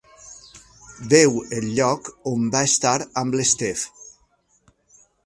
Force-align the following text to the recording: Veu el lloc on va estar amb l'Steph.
Veu 1.11 1.35
el 1.57 1.67
lloc 1.79 2.09
on 2.31 2.47
va 2.55 2.63
estar 2.71 2.95
amb 3.23 3.39
l'Steph. 3.41 3.85